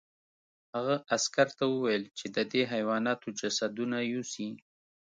[0.75, 4.47] هغه عسکر ته وویل چې د دې حیواناتو جسدونه یوسي